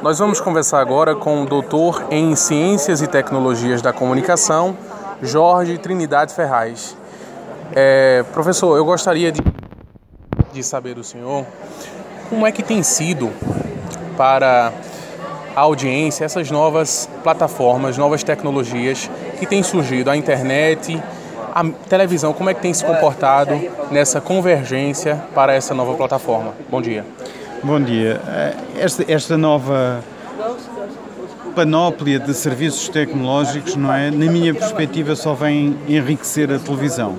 [0.00, 4.76] Nós vamos conversar agora com o doutor em Ciências e Tecnologias da Comunicação,
[5.20, 6.96] Jorge Trinidade Ferraz.
[7.74, 9.42] É, professor, eu gostaria de,
[10.52, 11.44] de saber do senhor
[12.28, 13.32] como é que tem sido
[14.16, 14.72] para
[15.56, 19.10] a audiência essas novas plataformas, novas tecnologias
[19.40, 21.02] que têm surgido, a internet,
[21.52, 23.50] a televisão, como é que tem se comportado
[23.90, 26.54] nessa convergência para essa nova plataforma?
[26.70, 27.04] Bom dia.
[27.62, 28.20] Bom dia.
[28.26, 30.02] Eh, esta, esta nova
[31.56, 34.10] panóplia de serviços tecnológicos, não é?
[34.10, 37.16] Na minha perspectiva, só vem enriquecer a televisão.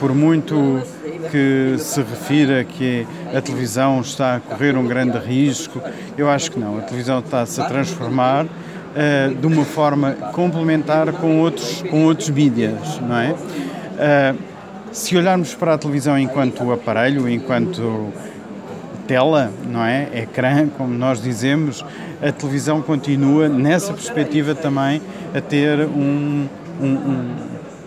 [0.00, 0.82] Por muito
[1.30, 5.80] que se refira que a televisão está a correr um grande risco,
[6.18, 6.78] eu acho que não.
[6.78, 13.00] A televisão está-se a transformar uh, de uma forma complementar com outros, com outros mídias,
[13.00, 13.30] não é?
[13.30, 14.38] Uh,
[14.90, 18.12] se olharmos para a televisão enquanto aparelho, enquanto
[19.06, 20.08] tela, não é?
[20.14, 21.84] Ecrã, como nós dizemos,
[22.22, 25.02] a televisão continua, nessa perspectiva também,
[25.34, 26.48] a ter um,
[26.80, 27.34] um,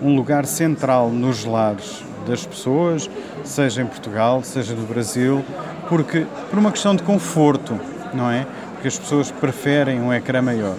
[0.01, 3.09] um lugar central nos lares das pessoas,
[3.43, 5.43] seja em Portugal, seja no Brasil,
[5.87, 7.79] porque por uma questão de conforto,
[8.13, 8.45] não é?
[8.73, 10.75] Porque as pessoas preferem um ecrã maior.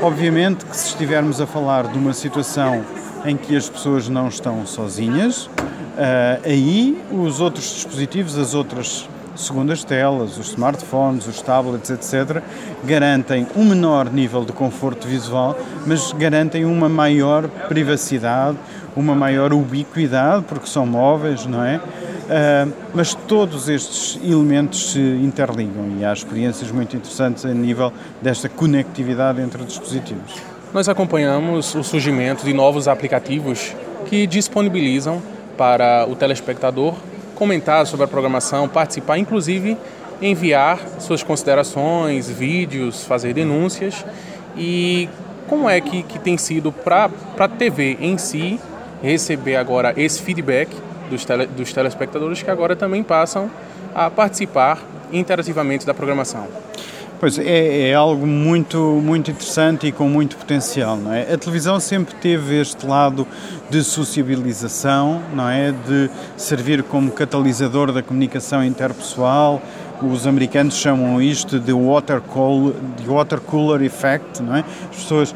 [0.00, 2.84] Obviamente que se estivermos a falar de uma situação
[3.24, 9.08] em que as pessoas não estão sozinhas, uh, aí os outros dispositivos, as outras
[9.40, 12.42] segundas telas, os smartphones, os tablets, etc.,
[12.84, 18.58] garantem um menor nível de conforto visual, mas garantem uma maior privacidade,
[18.96, 21.76] uma maior ubiquidade, porque são móveis, não é?
[21.76, 28.48] Uh, mas todos estes elementos se interligam e há experiências muito interessantes a nível desta
[28.48, 30.34] conectividade entre dispositivos.
[30.74, 33.74] Nós acompanhamos o surgimento de novos aplicativos
[34.06, 35.22] que disponibilizam
[35.56, 36.94] para o telespectador
[37.38, 39.78] comentar sobre a programação, participar, inclusive
[40.20, 44.04] enviar suas considerações, vídeos, fazer denúncias.
[44.56, 45.08] E
[45.46, 47.08] como é que, que tem sido para
[47.38, 48.58] a TV em si
[49.00, 50.68] receber agora esse feedback
[51.08, 53.48] dos, tele, dos telespectadores que agora também passam
[53.94, 54.82] a participar
[55.12, 56.48] interativamente da programação.
[57.20, 61.32] Pois é, é, algo muito, muito interessante e com muito potencial, não é?
[61.32, 63.26] A televisão sempre teve este lado
[63.68, 65.72] de sociabilização, não é?
[65.72, 69.60] De servir como catalisador da comunicação interpessoal,
[70.02, 72.20] os americanos chamam isto de water,
[72.96, 74.64] de water cooler effect, não é?
[74.90, 75.34] As pessoas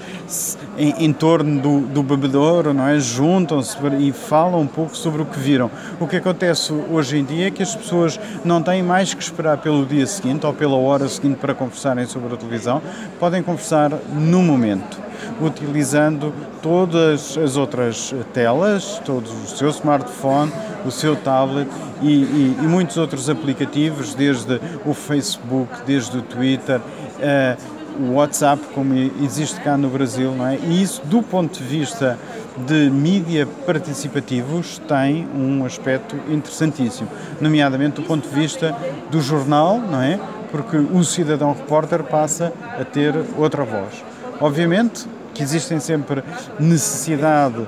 [0.78, 2.98] em, em torno do, do bebedouro, não é?
[2.98, 5.70] Juntam-se e falam um pouco sobre o que viram.
[6.00, 9.58] O que acontece hoje em dia é que as pessoas não têm mais que esperar
[9.58, 12.80] pelo dia seguinte ou pela hora seguinte para conversarem sobre a televisão,
[13.18, 20.52] podem conversar no momento utilizando todas as outras telas, todo o seu smartphone,
[20.84, 21.68] o seu tablet
[22.00, 28.62] e, e, e muitos outros aplicativos, desde o Facebook, desde o Twitter, uh, o WhatsApp,
[28.74, 30.56] como existe cá no Brasil, não é?
[30.56, 32.18] E isso, do ponto de vista
[32.66, 37.08] de mídia participativos, tem um aspecto interessantíssimo,
[37.40, 38.74] nomeadamente do ponto de vista
[39.10, 40.18] do jornal, não é?
[40.50, 44.11] Porque o cidadão repórter passa a ter outra voz.
[44.42, 46.24] Obviamente que existem sempre
[46.58, 47.64] necessidade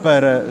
[0.00, 0.46] para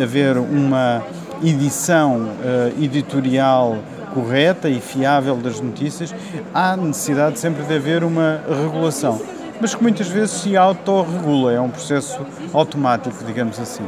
[0.00, 1.02] haver uma
[1.42, 3.78] edição uh, editorial
[4.12, 6.14] correta e fiável das notícias,
[6.52, 9.18] há necessidade sempre de haver uma regulação,
[9.58, 12.20] mas que muitas vezes se autorregula, é um processo
[12.52, 13.84] automático, digamos assim.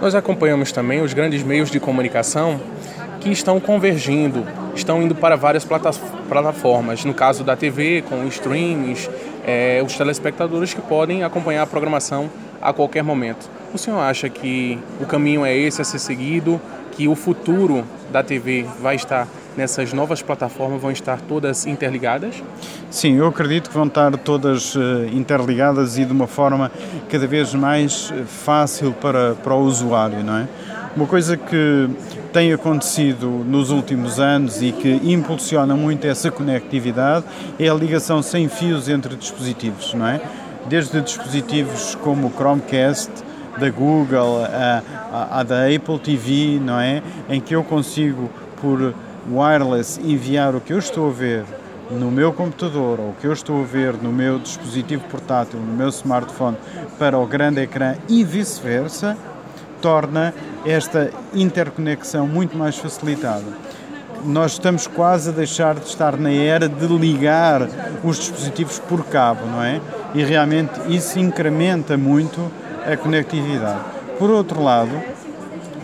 [0.00, 2.58] Nós acompanhamos também os grandes meios de comunicação
[3.20, 4.44] que estão convergindo,
[4.74, 7.04] estão indo para várias plataformas.
[7.04, 9.08] No caso da TV, com streams,
[9.44, 12.30] é, os telespectadores que podem acompanhar a programação
[12.60, 13.50] a qualquer momento.
[13.74, 16.60] O senhor acha que o caminho é esse a ser seguido,
[16.92, 19.26] que o futuro da TV vai estar
[19.56, 22.42] nessas novas plataformas, vão estar todas interligadas?
[22.90, 26.70] Sim, eu acredito que vão estar todas uh, interligadas e de uma forma
[27.08, 30.48] cada vez mais eh, fácil para, para o usuário, não é?
[30.96, 31.88] Uma coisa que
[32.32, 37.26] tem acontecido nos últimos anos e que impulsiona muito essa conectividade
[37.58, 40.20] é a ligação sem fios entre dispositivos, não é?
[40.66, 43.10] Desde dispositivos como o Chromecast,
[43.58, 44.82] da Google, a,
[45.12, 47.02] a, a, da Apple TV, não é?
[47.28, 48.30] Em que eu consigo,
[48.60, 48.94] por
[49.30, 51.44] wireless, enviar o que eu estou a ver
[51.90, 55.74] no meu computador ou o que eu estou a ver no meu dispositivo portátil, no
[55.74, 56.56] meu smartphone,
[56.98, 59.18] para o grande ecrã e vice-versa,
[59.82, 60.32] torna
[60.64, 63.44] esta interconexão muito mais facilitada.
[64.24, 67.68] Nós estamos quase a deixar de estar na era de ligar
[68.04, 69.80] os dispositivos por cabo, não é?
[70.14, 72.40] E realmente isso incrementa muito
[72.86, 73.80] a conectividade.
[74.18, 74.92] Por outro lado,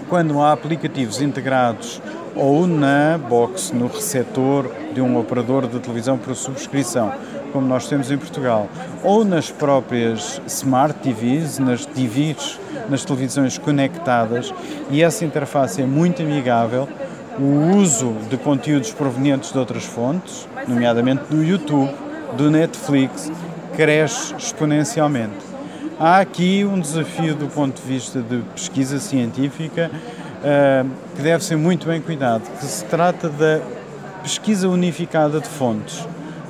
[0.08, 2.00] quando há aplicativos integrados
[2.36, 7.12] ou na box, no receptor de um operador de televisão por subscrição,
[7.52, 8.68] como nós temos em Portugal,
[9.02, 12.58] ou nas próprias smart TVs, nas TVs,
[12.88, 14.52] nas televisões conectadas,
[14.90, 16.88] e essa interface é muito amigável.
[17.38, 21.92] O uso de conteúdos provenientes de outras fontes, nomeadamente do YouTube,
[22.36, 23.30] do Netflix,
[23.76, 25.46] cresce exponencialmente.
[26.00, 31.56] Há aqui um desafio do ponto de vista de pesquisa científica uh, que deve ser
[31.56, 33.60] muito bem cuidado, que se trata da
[34.22, 36.06] pesquisa unificada de fontes.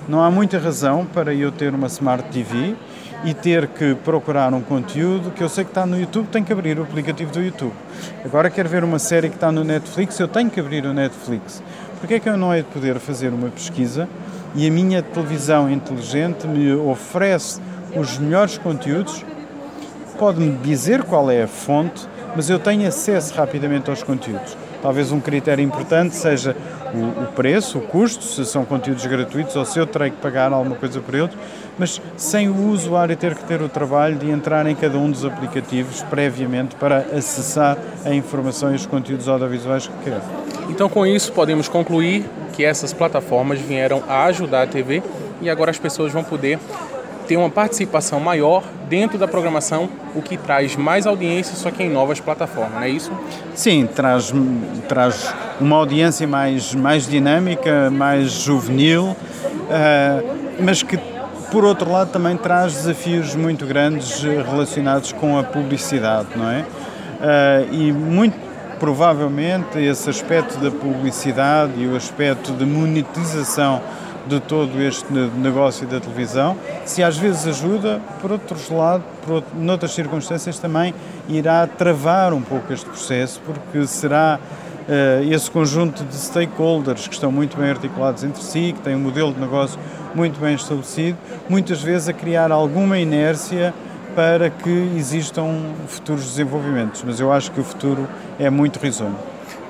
[0.09, 2.75] Não há muita razão para eu ter uma Smart TV
[3.25, 6.53] e ter que procurar um conteúdo que eu sei que está no YouTube, tenho que
[6.53, 7.75] abrir o aplicativo do YouTube.
[8.25, 11.63] Agora quero ver uma série que está no Netflix, eu tenho que abrir o Netflix.
[12.01, 14.09] Porquê é que eu não hei de poder fazer uma pesquisa
[14.55, 17.61] e a minha televisão inteligente me oferece
[17.95, 19.25] os melhores conteúdos
[20.19, 24.57] pode-me dizer qual é a fonte, mas eu tenho acesso rapidamente aos conteúdos.
[24.83, 26.57] Talvez um critério importante seja
[26.95, 30.53] o, o, preço, o custo, se são conteúdos gratuitos ou se eu terei que pagar
[30.53, 31.31] alguma coisa por eles,
[31.79, 35.25] mas sem o usuário ter que ter o trabalho de entrar em cada um dos
[35.25, 40.21] aplicativos previamente para acessar a informação e os conteúdos audiovisuais que quer.
[40.69, 45.03] Então, com isso, podemos concluir que essas plataformas vieram a ajudar a TV
[45.41, 46.59] e agora as pessoas vão poder
[47.29, 51.91] ter uma participação maior dentro da programação, o que traz mais audiência, só que em
[51.91, 53.13] novas plataformas, não é isso?
[53.55, 54.33] Sim, traz,
[54.89, 60.99] traz uma audiência mais, mais dinâmica, mais juvenil, uh, mas que,
[61.53, 66.61] por outro lado, também traz desafios muito grandes relacionados com a publicidade, não é?
[66.61, 68.49] Uh, e muito
[68.79, 73.83] provavelmente esse aspecto da publicidade e o aspecto de monetização
[74.29, 76.57] de todo este negócio da televisão.
[76.85, 80.95] Se às vezes ajuda, por outros lados, por outro, noutras circunstâncias também
[81.29, 87.33] irá travar um pouco este processo, porque será uh, esse conjunto de stakeholders que estão
[87.33, 89.79] muito bem articulados entre si, que têm um modelo de negócio
[90.15, 93.75] muito bem estabelecido, muitas vezes a criar alguma inércia
[94.15, 97.03] para que existam futuros desenvolvimentos.
[97.07, 98.09] Mas eu acho que o futuro
[98.39, 99.17] é muito risonho.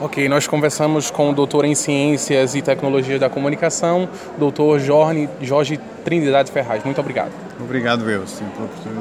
[0.00, 4.08] Ok, nós conversamos com o doutor em Ciências e Tecnologia da Comunicação,
[4.38, 6.84] doutor Jorge, Trindade Ferraz.
[6.84, 7.30] Muito obrigado.
[7.60, 8.96] Obrigado sim, pela oportunidade.